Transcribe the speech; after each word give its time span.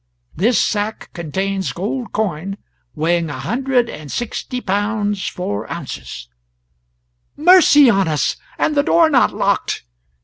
This 0.35 0.59
sack 0.59 1.11
contains 1.13 1.73
gold 1.73 2.11
coin 2.11 2.57
weighing 2.95 3.29
a 3.29 3.37
hundred 3.37 3.87
and 3.87 4.11
sixty 4.11 4.59
pounds 4.59 5.27
four 5.27 5.71
ounces" 5.71 6.27
"Mercy 7.37 7.87
on 7.87 8.07
us, 8.07 8.35
and 8.57 8.73
the 8.73 8.81
door 8.81 9.11
not 9.11 9.31
locked!" 9.31 9.83